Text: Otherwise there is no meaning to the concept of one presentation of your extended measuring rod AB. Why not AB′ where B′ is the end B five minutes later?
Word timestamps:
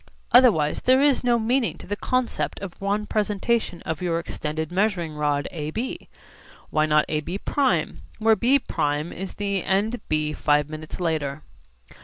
Otherwise 0.31 0.81
there 0.81 0.99
is 0.99 1.23
no 1.23 1.37
meaning 1.37 1.77
to 1.77 1.85
the 1.85 1.95
concept 1.95 2.59
of 2.59 2.81
one 2.81 3.05
presentation 3.05 3.83
of 3.83 4.01
your 4.01 4.17
extended 4.17 4.71
measuring 4.71 5.13
rod 5.13 5.47
AB. 5.51 6.09
Why 6.71 6.87
not 6.87 7.05
AB′ 7.07 7.37
where 8.17 8.35
B′ 8.35 8.59
is 9.11 9.33
the 9.35 9.63
end 9.63 10.01
B 10.09 10.33
five 10.33 10.69
minutes 10.69 10.99
later? 10.99 11.43